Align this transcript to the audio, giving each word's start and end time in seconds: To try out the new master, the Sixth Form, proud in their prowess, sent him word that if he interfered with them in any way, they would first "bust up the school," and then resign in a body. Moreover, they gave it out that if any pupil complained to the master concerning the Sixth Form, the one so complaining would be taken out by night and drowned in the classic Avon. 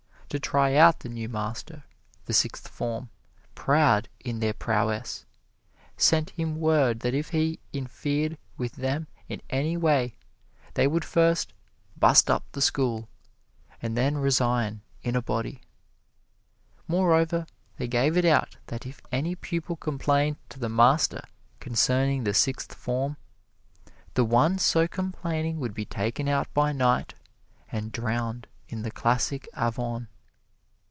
To 0.33 0.39
try 0.39 0.75
out 0.75 1.01
the 1.01 1.09
new 1.09 1.27
master, 1.27 1.83
the 2.23 2.31
Sixth 2.31 2.65
Form, 2.69 3.09
proud 3.53 4.07
in 4.21 4.39
their 4.39 4.53
prowess, 4.53 5.25
sent 5.97 6.29
him 6.29 6.55
word 6.55 7.01
that 7.01 7.13
if 7.13 7.31
he 7.31 7.59
interfered 7.73 8.37
with 8.57 8.77
them 8.77 9.07
in 9.27 9.41
any 9.49 9.75
way, 9.75 10.15
they 10.75 10.87
would 10.87 11.03
first 11.03 11.51
"bust 11.99 12.29
up 12.31 12.45
the 12.53 12.61
school," 12.61 13.09
and 13.81 13.97
then 13.97 14.17
resign 14.19 14.79
in 15.03 15.17
a 15.17 15.21
body. 15.21 15.59
Moreover, 16.87 17.45
they 17.75 17.89
gave 17.89 18.15
it 18.15 18.23
out 18.23 18.55
that 18.67 18.85
if 18.85 19.01
any 19.11 19.35
pupil 19.35 19.75
complained 19.75 20.37
to 20.47 20.59
the 20.59 20.69
master 20.69 21.25
concerning 21.59 22.23
the 22.23 22.33
Sixth 22.33 22.73
Form, 22.73 23.17
the 24.13 24.23
one 24.23 24.57
so 24.59 24.87
complaining 24.87 25.59
would 25.59 25.73
be 25.73 25.83
taken 25.83 26.29
out 26.29 26.47
by 26.53 26.71
night 26.71 27.15
and 27.69 27.91
drowned 27.91 28.47
in 28.69 28.83
the 28.83 28.91
classic 28.91 29.45
Avon. 29.57 30.07